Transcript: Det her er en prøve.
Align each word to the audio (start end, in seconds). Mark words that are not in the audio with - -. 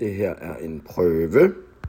Det 0.00 0.14
her 0.14 0.34
er 0.34 0.56
en 0.56 0.80
prøve. 0.80 1.54